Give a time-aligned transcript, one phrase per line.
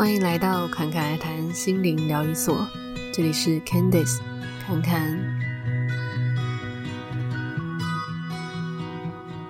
[0.00, 2.66] 欢迎来到坎坎来谈心灵疗愈所，
[3.12, 4.18] 这里是 Candice
[4.66, 5.14] 坎坎。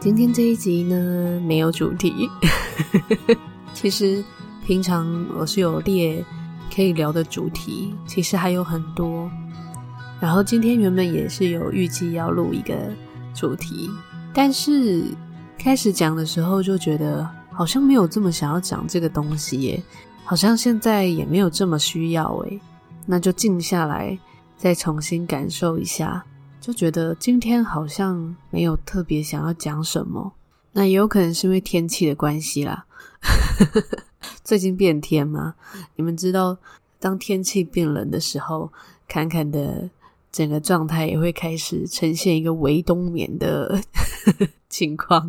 [0.00, 2.28] 今天这一集呢，没有主题。
[3.74, 4.24] 其实
[4.66, 6.24] 平常我是有列
[6.74, 9.30] 可以聊的主题，其实还有很多。
[10.18, 12.74] 然后今天原本也是有预计要录一个
[13.32, 13.88] 主题，
[14.34, 15.04] 但是
[15.56, 19.82] 开始讲的时候就觉得好像没有这么想要讲这个东西耶。
[20.30, 22.60] 好像现在也没有这么需要诶，
[23.04, 24.16] 那就静下来
[24.56, 26.24] 再重新感受一下，
[26.60, 30.32] 就觉得今天好像没有特别想要讲什么。
[30.70, 32.86] 那也有可能是因为天气的关系啦，
[34.44, 35.52] 最近变天嘛，
[35.96, 36.56] 你们知道，
[37.00, 38.70] 当天气变冷的时候，
[39.08, 39.90] 侃侃的
[40.30, 43.82] 整个状态也会开始呈现一个微冬眠的
[44.70, 45.28] 情况。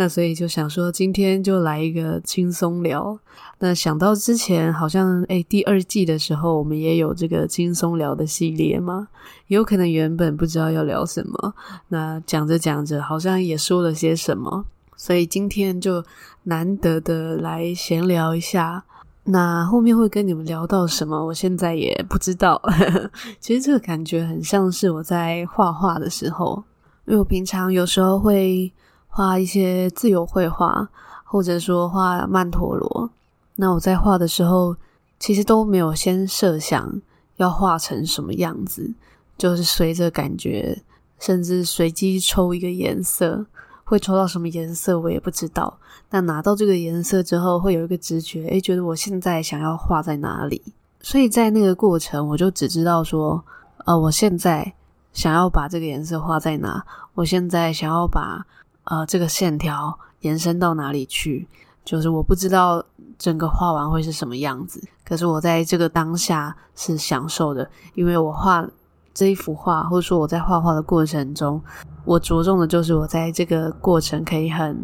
[0.00, 3.18] 那所以就想说，今天就来一个轻松聊。
[3.58, 9.08] 那想到之前好像诶，第二季的时候，我们也有这个轻松聊的系列嘛，
[9.48, 11.52] 也有可能原本不知道要聊什么，
[11.88, 14.64] 那讲着讲着好像也说了些什么，
[14.96, 16.04] 所以今天就
[16.44, 18.84] 难得的来闲聊一下。
[19.24, 22.62] 那后面会跟你们聊到什么，我现在也不知道。
[23.40, 26.62] 其实这个感觉很像是我在画画的时候，
[27.04, 28.72] 因为我平常有时候会。
[29.08, 30.88] 画一些自由绘画，
[31.24, 33.10] 或者说画曼陀罗。
[33.56, 34.76] 那我在画的时候，
[35.18, 37.00] 其实都没有先设想
[37.38, 38.94] 要画成什么样子，
[39.36, 40.80] 就是随着感觉，
[41.18, 43.44] 甚至随机抽一个颜色，
[43.82, 45.78] 会抽到什么颜色我也不知道。
[46.08, 50.62] 但拿到这个颜色之后，会有一个直觉，诶，觉得我现在想要画在哪里。
[51.00, 53.44] 所以在那个过程，我就只知道说，
[53.86, 54.74] 呃，我现在
[55.12, 58.46] 想要把这个颜色画在哪，我现在想要把。
[58.90, 61.46] 呃，这个线条延伸到哪里去？
[61.84, 62.84] 就是我不知道
[63.18, 64.82] 整个画完会是什么样子。
[65.04, 68.66] 可是我在这个当下是享受的，因为我画
[69.14, 71.60] 这一幅画，或者说我在画画的过程中，
[72.04, 74.76] 我着重的就是我在这个过程可以很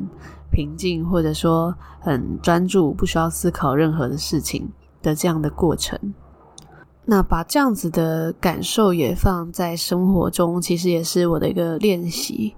[0.51, 4.71] 平静，或者说很专注，不需要思考任何的事情
[5.03, 5.99] 的这样的过程。
[7.07, 12.55] 那把这样子的感受也放在生活中，其实也是我的一个练习。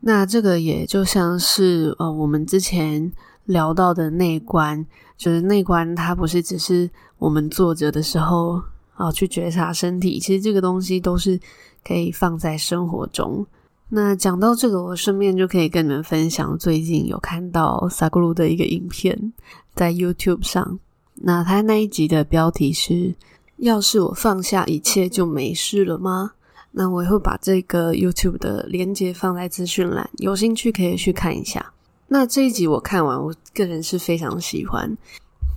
[0.00, 3.12] 那这个也就像是呃，我们之前
[3.44, 6.88] 聊到的内观，就是内观，它不是只是
[7.18, 8.62] 我们坐着的时候
[8.94, 11.40] 啊、去觉察身体，其实这个东西都是
[11.82, 13.46] 可以放在生活中。
[13.88, 19.32] 那讲到这个，我顺便就可以跟你们分享，最近有看到萨古鲁的一个影片
[19.74, 20.78] 在 YouTube 上，
[21.14, 23.14] 那他那一集的标题是：
[23.56, 26.32] 要是我放下一切，就没事了吗？
[26.72, 31.72] 那我也会把这个 YouTube 的连接放在资讯栏，有兴趣可以去看一下。
[32.06, 34.96] 那这一集我看完，我个人是非常喜欢。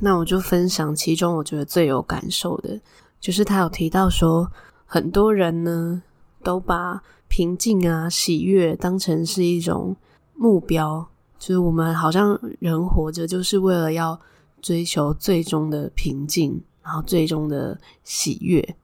[0.01, 2.79] 那我就分享其中我觉得最有感受的，
[3.19, 4.51] 就是他有提到说，
[4.85, 6.01] 很多人呢
[6.41, 9.95] 都把平静啊、喜悦当成是一种
[10.33, 11.07] 目标，
[11.37, 14.19] 就是我们好像人活着就是为了要
[14.61, 18.75] 追求最终的平静，然后最终的喜悦，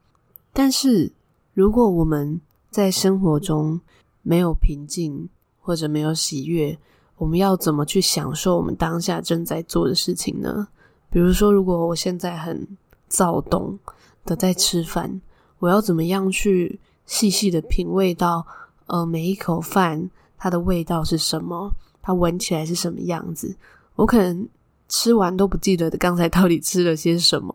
[0.53, 1.11] 但是。
[1.59, 2.39] 如果我们
[2.69, 3.81] 在生活中
[4.21, 5.27] 没有平静
[5.59, 6.79] 或者没有喜悦，
[7.17, 10.69] 我们要怎么去享受我们当下正在做的事情呢？
[11.09, 12.65] 比如说，如果我现在很
[13.09, 13.77] 躁动
[14.23, 15.19] 的在吃饭，
[15.57, 18.47] 我要怎么样去细细的品味到，
[18.85, 21.69] 呃，每一口饭它的味道是什么，
[22.01, 23.53] 它闻起来是什么样子？
[23.97, 24.47] 我可能
[24.87, 27.53] 吃完都不记得刚才到底吃了些什么。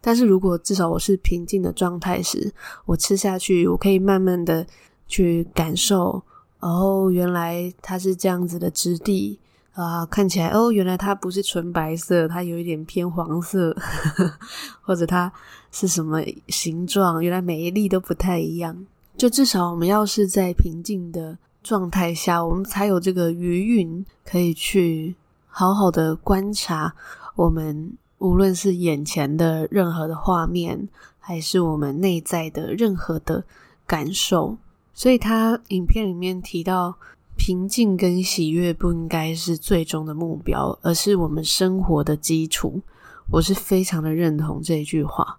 [0.00, 2.52] 但是如果至少我是平静的状态时，
[2.86, 4.64] 我吃下去，我可以慢慢的
[5.08, 6.22] 去感受，
[6.60, 9.38] 然后原来它是这样子的质地
[9.72, 13.76] 啊，看起来哦，原来它不是纯白色，它有一点偏黄色，
[14.80, 15.30] 或者它
[15.72, 18.86] 是什么形状，原来每一粒都不太一样。
[19.16, 25.16] 就至少我们要是在平静的状态下，我们才有这个余韵可以去
[25.48, 26.94] 好好的观察
[27.34, 27.92] 我们。
[28.18, 30.88] 无论是眼前的任何的画面，
[31.20, 33.44] 还是我们内在的任何的
[33.86, 34.56] 感受，
[34.92, 36.96] 所以他影片里面提到，
[37.36, 42.80] 平静跟喜悦不应该是最终的目标，而是我们生活的基础。
[43.30, 45.38] 我是非常的认同这一句话。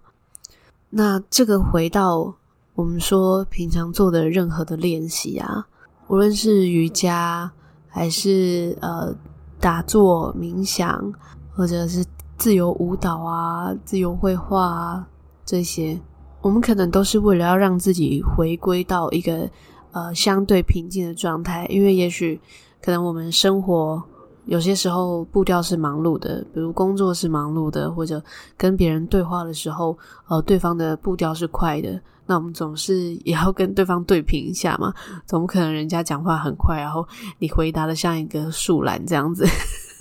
[0.88, 2.34] 那这个回到
[2.74, 5.66] 我们说平常做的任何的练习啊，
[6.08, 7.52] 无论是瑜伽，
[7.88, 9.14] 还是呃
[9.58, 11.12] 打坐、冥想，
[11.54, 12.02] 或者是。
[12.40, 15.06] 自由舞蹈啊，自由绘画啊，
[15.44, 16.00] 这些
[16.40, 19.46] 我们可能都是为了要让自己回归到一个
[19.92, 22.40] 呃相对平静的状态，因为也许
[22.82, 24.02] 可能我们生活
[24.46, 28.22] 有些时候步调是忙碌的，比如工作是忙碌的，或者
[28.56, 34.94] 跟别人对话的时候，呃，对方的步调是快的，那我们总是也要跟对方对平一下嘛，
[35.28, 37.06] 总不可能人家讲话很快，然后
[37.38, 39.46] 你回答的像一个树懒这样子，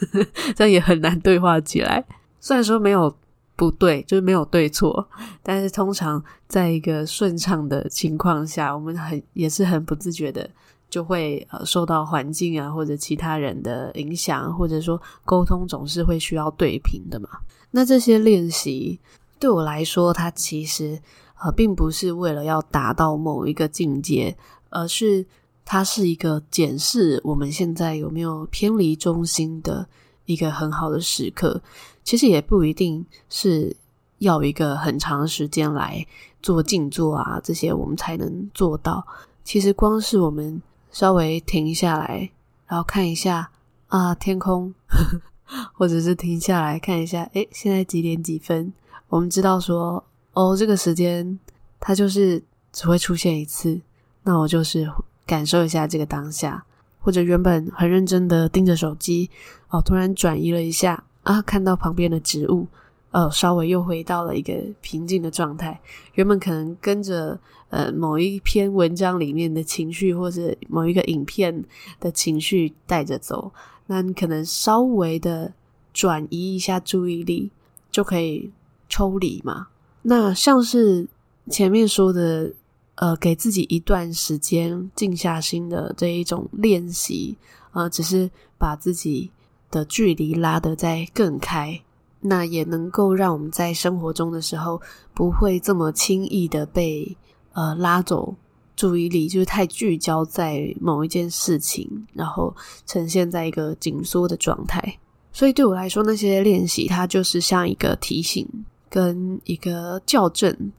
[0.56, 2.02] 这样也很难对话起来。
[2.40, 3.16] 虽然说没有
[3.56, 5.08] 不对，就是没有对错，
[5.44, 10.50] 但是通常在一个顺畅的情况下，我们很也是很不自觉的。
[10.90, 17.30] 就会呃受到环境啊或者其他人的影响，或者说沟通总是会需要对平的嘛。
[17.70, 19.00] 那这些练习
[19.38, 21.00] 对我来说，它其实
[21.44, 24.36] 呃并不是为了要达到某一个境界，
[24.70, 25.24] 而是
[25.64, 29.88] 它是一个检视我们现在有没有偏离中心的
[30.26, 31.62] 一个很好的时刻。
[32.10, 33.76] 其实也不一定是
[34.18, 36.04] 要一个很长时间来
[36.42, 39.06] 做静坐啊这些我们才能做到。
[39.44, 40.60] 其实光是我们。
[40.92, 42.32] 稍微停下来，
[42.66, 43.52] 然后看一下
[43.90, 44.74] 啊天空，
[45.78, 48.74] 或者是停下来看一下，诶，现在几点几分？
[49.08, 50.04] 我们知道说，
[50.34, 51.40] 哦，这个时间
[51.80, 53.80] 它就是只会出现一次，
[54.24, 54.92] 那我就是
[55.28, 56.66] 感受一下这个当下，
[57.00, 59.30] 或者原本很认真的盯着手机，
[59.70, 62.66] 哦，突然转移了一下啊，看到旁边的植物。
[63.12, 65.80] 呃，稍微又回到了一个平静的状态。
[66.14, 67.40] 原本可能跟着
[67.70, 71.64] 呃某一篇文章里面的情绪，或者某一个影片
[72.00, 73.52] 的情绪带着走，
[73.88, 75.52] 那你可能稍微的
[75.94, 77.52] 转移一下注意力，
[77.92, 78.52] 就可以
[78.88, 79.68] 抽离嘛。
[80.04, 81.08] 那像是
[81.50, 82.54] 前面说的，
[82.96, 87.36] 呃，给自己一段时间静下心的这一种练习，
[87.72, 88.30] 呃，只是
[88.60, 89.32] 把自己
[89.70, 91.82] 的距离拉得再更开。
[92.22, 94.82] 那也能够让我们在生活中的时候
[95.14, 97.16] 不会这么轻易的被
[97.54, 98.36] 呃拉走
[98.76, 102.54] 注意力，就是太聚焦在某一件事情，然后
[102.86, 105.00] 呈现在一个紧缩的状态。
[105.32, 108.46] 所以对我来说，那些练习它就是像一个提醒
[108.90, 110.74] 跟一个校正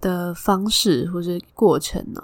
[0.00, 2.20] 的方式或者过程呢。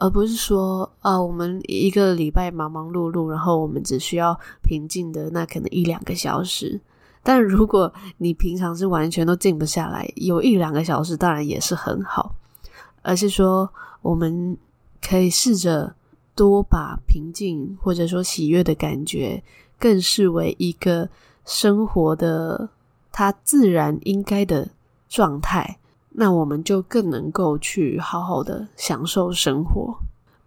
[0.00, 6.80] 而不是说啊，我们一个礼拜忙忙碌碌，然后我们只需要平静的那可能一两个小时。
[7.22, 12.34] 但如果你平常是完全都静不下来，有一两个小时当然也是很好。
[13.02, 13.70] 而是说，
[14.00, 14.56] 我们
[15.06, 15.94] 可以试着
[16.34, 19.42] 多把平静或者说喜悦的感觉，
[19.78, 21.10] 更视为一个
[21.44, 22.70] 生活的
[23.12, 24.66] 它自然应该的
[25.10, 25.78] 状态。
[26.12, 29.96] 那我们就更能够去好好的享受生活，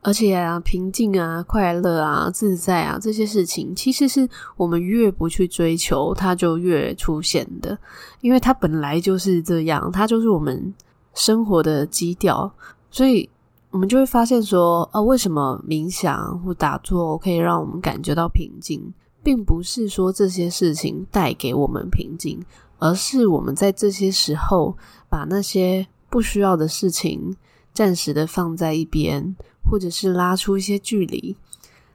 [0.02, 4.28] 而且啊，平静啊、快乐啊、自在啊这些事情，其实是
[4.58, 7.78] 我们越不去追求，它就越出现的，
[8.20, 10.74] 因为它本来就是这样，它就是我们
[11.14, 12.52] 生活的基调，
[12.92, 13.30] 所以
[13.72, 18.94] 我们就会发现说，啊，为什么冥想或打坐可以让我们感觉到平静，
[19.24, 22.44] 并不是说这些事情带给我们平静。
[22.84, 24.78] 而是我们在这些时候，
[25.08, 27.34] 把那些不需要的事情
[27.72, 29.34] 暂时的放在一边，
[29.64, 31.34] 或者是拉出一些距离。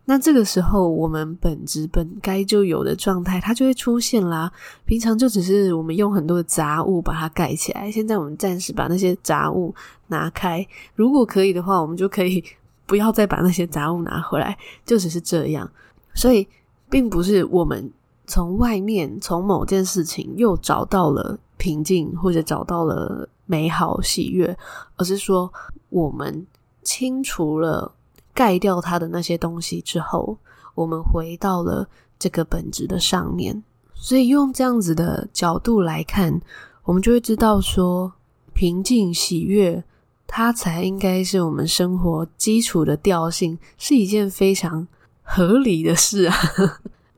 [0.06, 4.50] 那这个时候，我们本质本该就有的状态，它就会出现啦。
[4.86, 9.74] 平常就只是我们用很多的杂物把它盖起来，现在我们暂时把那些杂物
[10.06, 10.66] 拿开。
[10.94, 12.42] 如果可以的话，我们就可以
[12.86, 14.56] 不要再把那些杂物拿回来，
[14.86, 15.70] 就只是这样。
[16.14, 16.48] 所以，
[16.88, 17.92] 并不是我们。
[18.28, 24.56] 从外面，从某件事情又找到了平静，或者找到了美好喜悦，
[24.96, 25.50] 而是说
[25.88, 26.46] 我们
[26.82, 27.90] 清除了
[28.34, 30.36] 盖掉它的那些东西之后，
[30.74, 33.64] 我们回到了这个本质的上面。
[33.94, 36.40] 所以用这样子的角度来看，
[36.84, 38.12] 我们就会知道说，
[38.52, 39.82] 平静喜悦，
[40.26, 44.86] 它才应该是我们生活基础的调性，是一件非常
[45.22, 46.36] 合理的事啊。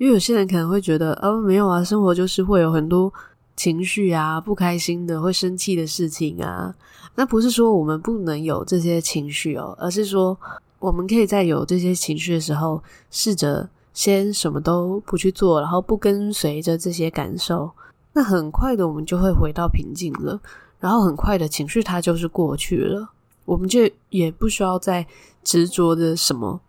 [0.00, 3.12] 因为有些人可能会觉得，哦，没有啊，生活就是会有很多
[3.54, 6.75] 情绪啊，不开心的、会生气的事情啊。
[7.16, 10.35] 那不是说我们不能有这些情绪哦，而是说
[10.78, 17.71] 我们可以在有这些情绪的时候，试着先什么都不去做，然后不跟随着这些感受。
[18.14, 20.40] 那很快的，我们就会回到平静了。
[20.78, 23.11] 然后很快的情绪它就是过去了，
[23.45, 25.07] 我们就也不需要再
[25.45, 26.62] 执着的什么。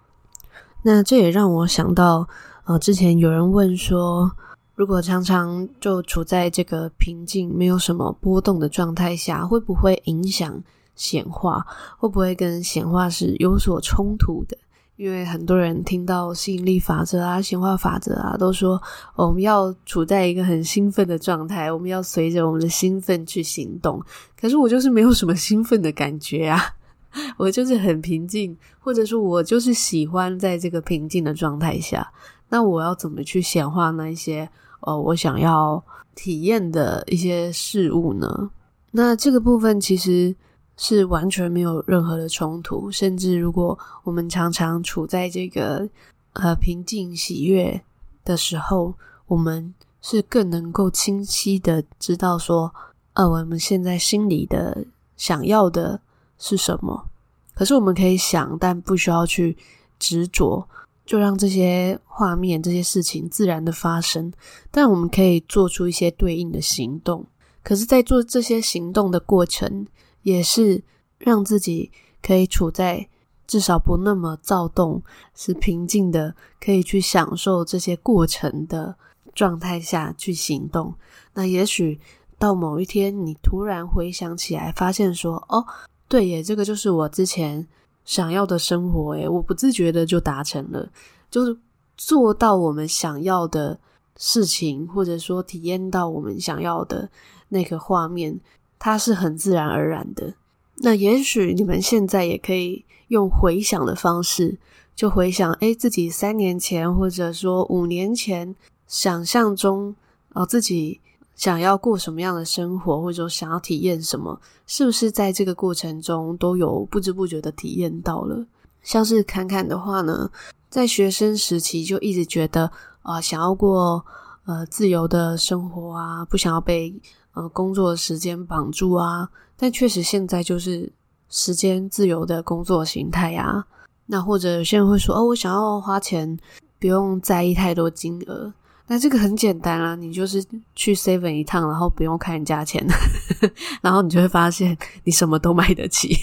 [0.83, 2.27] 那这也让我想到。
[2.71, 4.31] 呃，之前有人问说，
[4.75, 10.57] 如果常常就处在这个平静、没有什么波动的状态下，会不会影响
[10.95, 11.65] 显化？
[11.97, 14.57] 会不会跟显化是有所冲突的？
[14.95, 18.81] 因为很多人听到吸引力法则啊、显化法则啊，都说
[19.15, 24.01] 我们要处在一个很兴奋的状态，我们要随着我们的兴奋去行动。
[24.39, 26.63] 可是我就是没有什么兴奋的感觉啊。
[27.35, 32.09] 我就是很平静，或者说我就是喜欢在这个平静的状态下。
[32.51, 34.47] 那我要怎么去显化那一些
[34.81, 35.81] 呃我想要
[36.13, 38.51] 体验的一些事物呢？
[38.91, 40.35] 那这个部分其实
[40.75, 45.87] 是完全没有任何的冲突，甚至如果我们常常处在这个
[46.33, 47.81] 呃平静喜悦
[48.25, 48.93] 的时候，
[49.27, 52.73] 我们是更能够清晰的知道说，
[53.13, 56.01] 呃，我们现在心里的想要的
[56.37, 57.07] 是什么。
[57.53, 59.55] 可是我们可以想，但不需要去
[59.99, 60.67] 执着，
[61.11, 64.31] 就让这些画面、这些事情自然的发生。
[64.71, 67.25] 但我们可以做出一些对应的行动。
[67.61, 69.85] 可是，在做这些行动的过程，
[70.21, 70.81] 也是
[71.17, 71.91] 让自己
[72.21, 73.05] 可以处在
[73.45, 75.03] 至少不那么躁动、
[75.35, 78.95] 是平静的，可以去享受这些过程的
[79.35, 80.95] 状态下去行动。
[81.33, 81.99] 那也许
[82.39, 85.65] 到某一天，你突然回想起来，发现说：“哦，
[86.07, 87.67] 对耶，这个就是我之前
[88.05, 90.89] 想要的生活。”诶，我不自觉的就达成了，
[91.29, 91.57] 就是
[91.97, 93.79] 做到我们想要的
[94.17, 97.09] 事情，或者说体验到我们想要的。
[97.53, 98.39] 那个画面，
[98.79, 100.33] 它是很自然而然的。
[100.77, 104.57] 那也许你们现在也可以用回想的方式，
[104.95, 108.55] 就回想，诶，自己三年前或者说五年前
[108.87, 109.93] 想象中，
[110.33, 111.01] 哦，自己
[111.41, 118.45] 想要过什么样的生活，或者说想要体验什么，是不是在这个过程中都有不知不觉的体验到了？
[118.83, 120.29] 像是侃侃的话呢，
[120.69, 122.71] 在学生时期就一直觉得
[123.01, 124.05] 啊，想要过
[124.45, 126.93] 呃自由的生活啊，不想要被。
[127.33, 130.91] 呃，工作的时间绑住啊，但确实现在就是
[131.29, 133.65] 时间自由的工作形态啊。
[134.05, 136.37] 那或者有些人会说，哦，我想要花钱，
[136.77, 138.53] 不用在意太多金额。
[138.91, 140.43] 那这个很简单啊，你就是
[140.75, 142.85] 去 Seven 一趟，然后不用看价钱，
[143.81, 146.13] 然后你就会发现你什么都买得起。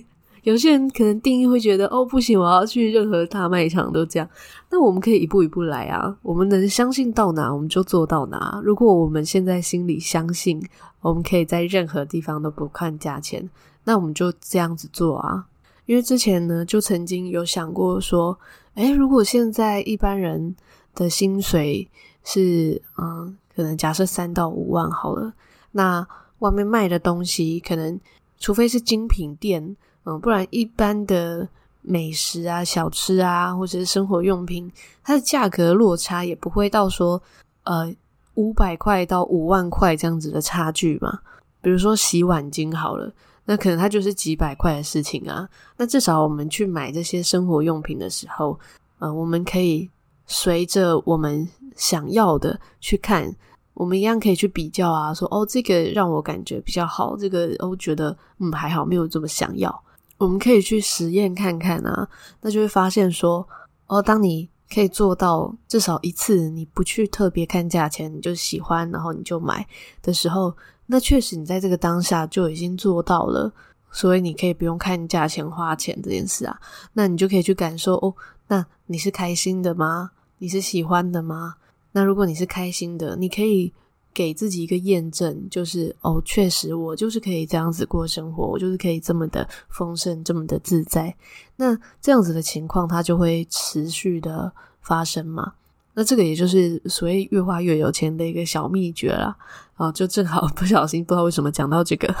[0.44, 4.28] 有些人可能定义会觉得哦，不行，我要去任何大卖场都这样。
[4.68, 8.60] 那我们可以一步一步来啊，我们能相信到哪，我们就做到哪。
[8.62, 10.62] 如果我们现在心里相信，
[11.00, 13.48] 我们可以在任何地方都不看价钱，
[13.84, 15.46] 那我们就这样子做啊。
[15.86, 18.38] 因为之前呢，就曾经有想过说，
[18.74, 20.54] 诶，如果现在一般人
[20.94, 21.88] 的薪水
[22.30, 25.32] 是嗯，可能假设三到五万好了，
[25.72, 26.06] 那
[26.40, 27.98] 外面卖的东西可能，
[28.38, 29.76] 除非是精品店。
[30.04, 31.48] 嗯，不然一般的
[31.80, 34.70] 美食啊、小吃啊，或者是生活用品，
[35.02, 37.20] 它的价格落差也不会到说，
[37.62, 37.90] 呃，
[38.34, 41.18] 五百块到五万块这样子的差距嘛。
[41.62, 43.10] 比如说洗碗精好了，
[43.46, 45.48] 那可能它就是几百块的事情啊。
[45.78, 48.58] 那至少我们去买这些生活用品的时候，
[48.98, 49.88] 呃，我们可以
[50.26, 53.34] 随着我们想要的去看，
[53.72, 59.82] 我们一样可以去比较啊，说哦，这个让我感觉比较好，这个哦觉得嗯还好，没有这么想要。
[60.18, 62.06] 我们可以去实验看看啊，
[62.40, 63.48] 那就会发现说，
[63.86, 69.64] 哦，当你可以做到至少一次，你不去特别看价钱，你就喜欢，然后你就买
[70.02, 70.52] 的时候，
[70.86, 73.52] 那确实你在这个当下就已经做到了，
[73.92, 76.58] 所以你可以不用看价钱花钱这件事啊，
[76.92, 78.12] 那你就可以去感受哦，
[78.48, 80.10] 那你是开心的吗？
[80.38, 81.54] 你是喜欢的吗？
[81.92, 83.72] 那如果你是开心的，你可以。
[84.14, 91.14] 给自己一个验证，就是哦，确实我就是可以这样子过生活，我就是可以这么的丰盛，这么的自在。
[91.54, 95.52] 那这样子的情况，它就会持续的发生嘛。
[95.94, 99.36] 那这个也就是所谓越花越有钱的一个小秘诀啦。
[99.76, 102.12] 啊，就正好不小心不知道为什么讲到这个，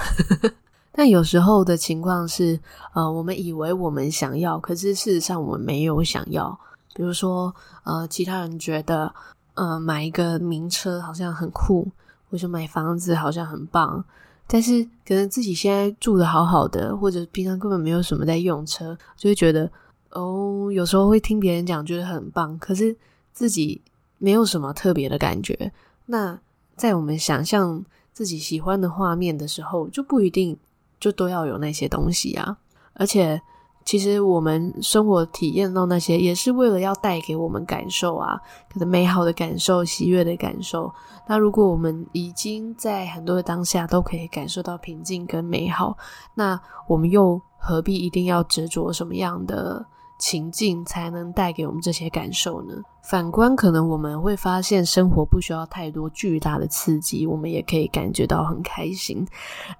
[0.92, 2.60] 但有时候的情况是，
[2.94, 6.56] 呃，我们以为我们想要，可是事实上我们没有想要。
[6.94, 9.12] 比如说，呃，其他人觉得。
[9.58, 11.90] 呃，买一个名车好像很酷，
[12.30, 14.04] 或者买房子好像很棒，
[14.46, 19.68] 但是可能自己现在住的好好的，或者平常根本没有什么在用车，就会觉得
[20.12, 22.96] 哦，有时候会听别人讲觉得很棒，可是
[23.32, 23.82] 自己
[24.18, 25.72] 没有什么特别的感觉。
[26.06, 26.38] 那
[26.76, 30.56] 在我们想象自己喜欢的画面的时候，就不一定
[31.00, 32.56] 就都要有那些东西啊，
[32.92, 33.42] 而且。
[33.88, 38.38] 其实我们生活体验到那些，也是为了要带给我们感受啊，
[38.70, 40.92] 可能美好的感受、喜悦的感受。
[41.26, 45.96] 那如果我们已经在很多的当下都可以感受到平静跟美好，
[46.34, 49.82] 那我们又何必一定要执着什么样的
[50.18, 52.74] 情境才能带给我们这些感受呢？
[53.02, 59.26] 反观，可能我们会发现，生活不需要太多巨大的刺激，我们也可以感觉到很开心。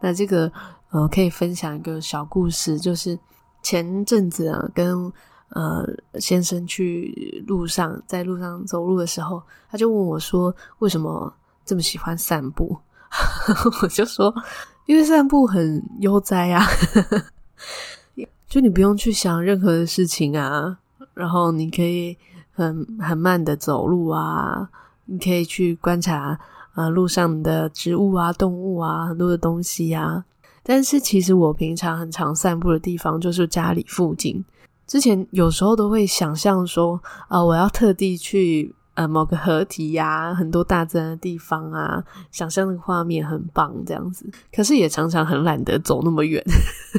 [0.01, 0.51] 那这个，
[0.93, 3.19] 呃，可以分享一个小故事，就是。
[3.63, 5.13] 前阵子啊，跟
[5.51, 5.85] 呃
[6.21, 11.33] 先生去路上，在路上走路的时候，他就问我说：“为什么
[11.65, 12.77] 这么喜欢散步？”
[13.83, 14.35] 我就说
[14.87, 16.65] ：“因为散步很悠哉啊。
[18.49, 20.79] ”就你不用去想任何的事情啊，
[21.13, 22.17] 然后你可以
[22.53, 24.69] 很很慢的走路啊，
[25.05, 26.39] 你可以去观察
[26.73, 30.25] 啊路上的植物啊、动物啊，很多的东西啊。
[30.69, 34.45] 但是其实我平常很常散步的地方就是家里附近。
[34.87, 38.75] 之前有时候都会想象说，啊，我要特地去。
[38.95, 44.29] 呃，某个河堤呀，很多大自然的地方啊，想象那个画面很棒，这样子。
[44.53, 46.45] 可是也常常很懒得走那么远，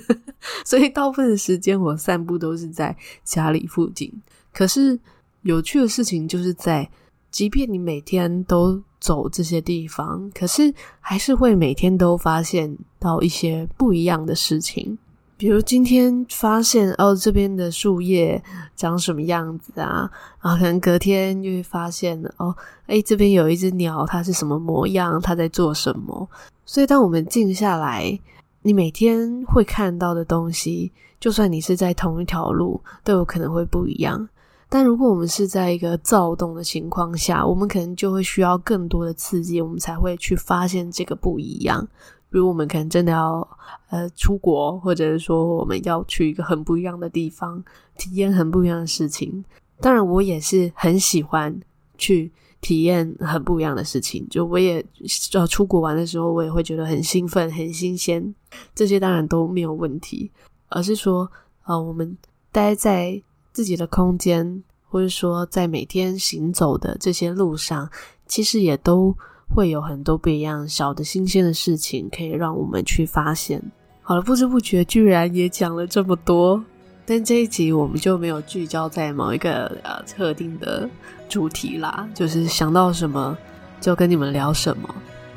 [0.63, 2.95] 所以大部分的时间我散步都是在
[3.25, 4.09] 家里附近。
[4.53, 4.97] 可是
[5.41, 6.89] 有趣的事情就是在，
[7.31, 14.97] 即便你每天都走这些地方，可是还是会每天都发现到一些不一样的事情。
[15.37, 18.43] 比如今天发现哦，这边的树叶
[18.75, 20.11] 长什么样子啊？
[20.41, 22.53] 然后可能隔天就会发现哦，
[22.87, 25.17] 诶，这边有一只鸟，它是什么模样？
[25.21, 26.27] 它在做什么？
[26.65, 28.19] 所以当我们静下来，
[28.63, 34.27] 你每天会看到的东西，就算你是在同一条路，都有可能会不一样。
[34.69, 41.85] 但如果我们是在一个躁动的情况下，我们可能就会需要更多的刺激，我们才会去发现这个不一样。
[42.31, 43.45] 比如我们可能真的要
[43.89, 47.63] 呃出国，或者是说我们要去一个很不一样的地方，
[47.97, 49.43] 体验很不一样的事情。
[49.81, 51.59] 当然，我也是很喜欢
[51.97, 54.27] 去体验很不一样的事情。
[54.29, 54.85] 就我也
[55.33, 58.35] 要出国玩的时候，我也会觉得很兴奋、很新鲜。
[58.75, 60.29] 这些当然都没有问题，
[60.67, 61.27] 而是说，
[61.65, 62.15] 呃，我们
[62.51, 63.19] 待在
[63.51, 67.89] 自己的空间，或者说在每天行走的这些路上，
[68.27, 69.15] 其实也都。
[69.51, 73.59] 会有很多不一样、小的新鲜的事情可以让我们去发现。
[74.03, 76.63] 好了，不知不觉居然也讲了这么多，
[77.03, 80.87] 但这一集我们就没有聚焦在某一个呃特定的
[81.27, 83.35] 主题啦，就是想到什么
[83.81, 84.87] 就跟你们聊什么。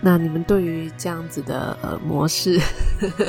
[0.02, 2.61] 那你们对于这样子的呃模式，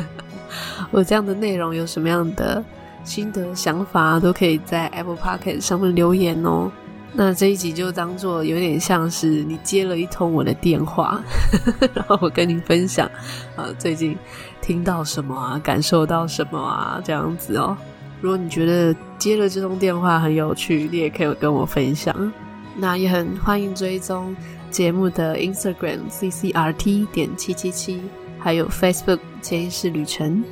[0.91, 2.61] 我这样的内容有什么样的
[3.03, 6.72] 心得想法，都可以在 Apple Podcast 上面留言哦。
[7.15, 11.22] 那这一集就当做有点像是你接了一通我的电话，
[11.94, 13.07] 然后我跟你分享，
[13.55, 14.18] 呃，最近
[14.61, 17.77] 听到什么啊，感受到什么啊，这样子哦。
[18.20, 22.33] 如果你觉得接了这通电话很有趣，你也可以跟我分享。
[22.75, 24.35] 那也很欢迎追踪
[24.72, 28.01] 节目的 Instagram CCRT 点七七七，
[28.39, 30.44] 还有 Facebook 潜意识旅程。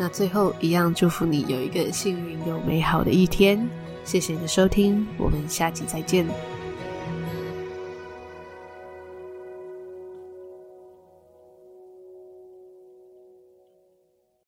[0.00, 3.68] 那最后一样祝福你有一个幸运又美好的一天。
[4.02, 6.26] 谢谢你的收听，我们下集再见。